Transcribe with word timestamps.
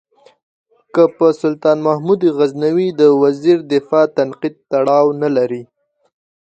که 0.93 1.03
په 1.17 1.27
سلطان 1.41 1.77
محمود 1.87 2.21
غزنوي 2.37 2.87
د 2.99 3.01
وزیر 3.21 3.57
دفاع 3.73 4.05
تنقید 4.17 4.55
تړاو 4.71 5.07
نه 5.21 5.29
لري. 5.35 5.63